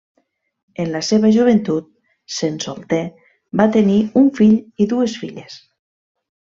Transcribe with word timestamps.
En 0.83 0.87
la 0.93 1.01
seva 1.07 1.29
joventut, 1.35 1.89
sent 2.39 2.57
solter, 2.67 3.03
va 3.63 3.71
tenir 3.79 4.01
un 4.25 4.35
fill 4.41 4.59
i 4.87 4.93
dues 4.97 5.19
filles. 5.25 5.65